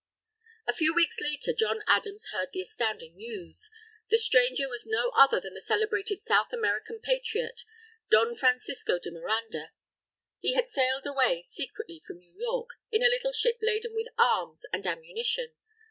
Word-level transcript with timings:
A 0.65 0.73
few 0.73 0.95
weeks 0.95 1.19
later, 1.21 1.53
John 1.53 1.83
Adams 1.85 2.29
heard 2.31 2.47
the 2.51 2.61
astounding 2.61 3.15
news. 3.15 3.69
The 4.09 4.17
stranger 4.17 4.67
was 4.67 4.83
no 4.83 5.09
other 5.15 5.39
than 5.39 5.53
the 5.53 5.61
celebrated 5.61 6.23
South 6.23 6.51
American 6.51 6.99
Patriot, 6.99 7.65
Don 8.09 8.33
Francisco 8.33 8.97
de 8.97 9.11
Miranda. 9.11 9.73
He 10.39 10.55
had 10.55 10.67
sailed 10.67 11.05
away 11.05 11.43
secretly 11.43 11.99
from 12.03 12.17
New 12.17 12.33
York 12.33 12.69
in 12.91 13.03
a 13.03 13.09
little 13.09 13.31
ship 13.31 13.59
laden 13.61 13.93
with 13.93 14.07
arms 14.17 14.63
and 14.73 14.87
ammunition. 14.87 15.53